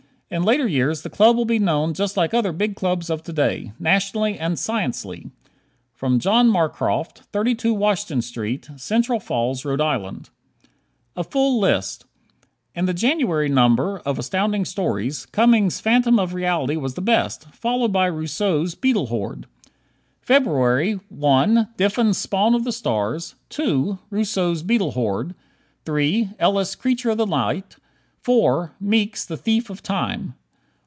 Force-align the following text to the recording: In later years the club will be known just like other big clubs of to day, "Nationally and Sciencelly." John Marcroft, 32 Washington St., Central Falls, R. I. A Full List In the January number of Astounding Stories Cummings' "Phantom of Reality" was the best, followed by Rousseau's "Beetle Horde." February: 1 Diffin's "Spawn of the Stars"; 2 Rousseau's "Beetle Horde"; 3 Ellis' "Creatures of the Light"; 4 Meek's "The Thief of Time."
In 0.33 0.43
later 0.43 0.65
years 0.65 1.01
the 1.01 1.09
club 1.09 1.35
will 1.35 1.43
be 1.43 1.59
known 1.59 1.93
just 1.93 2.15
like 2.15 2.33
other 2.33 2.53
big 2.53 2.73
clubs 2.77 3.09
of 3.09 3.21
to 3.23 3.33
day, 3.33 3.73
"Nationally 3.77 4.39
and 4.39 4.55
Sciencelly." 4.55 5.29
John 6.19 6.47
Marcroft, 6.49 7.23
32 7.33 7.73
Washington 7.73 8.21
St., 8.21 8.69
Central 8.79 9.19
Falls, 9.19 9.65
R. 9.65 9.81
I. 9.81 10.11
A 11.17 11.23
Full 11.25 11.59
List 11.59 12.05
In 12.73 12.85
the 12.85 12.93
January 12.93 13.49
number 13.49 13.99
of 14.05 14.17
Astounding 14.17 14.63
Stories 14.63 15.25
Cummings' 15.25 15.81
"Phantom 15.81 16.17
of 16.17 16.33
Reality" 16.33 16.77
was 16.77 16.93
the 16.93 17.01
best, 17.01 17.49
followed 17.53 17.91
by 17.91 18.05
Rousseau's 18.05 18.73
"Beetle 18.73 19.07
Horde." 19.07 19.47
February: 20.21 20.93
1 21.09 21.73
Diffin's 21.75 22.17
"Spawn 22.17 22.55
of 22.55 22.63
the 22.63 22.71
Stars"; 22.71 23.35
2 23.49 23.99
Rousseau's 24.09 24.63
"Beetle 24.63 24.91
Horde"; 24.91 25.35
3 25.83 26.29
Ellis' 26.39 26.75
"Creatures 26.75 27.11
of 27.11 27.17
the 27.17 27.25
Light"; 27.27 27.75
4 28.23 28.73
Meek's 28.79 29.25
"The 29.25 29.35
Thief 29.35 29.71
of 29.71 29.81
Time." 29.81 30.35